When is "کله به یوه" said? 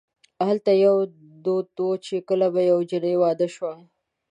2.29-2.83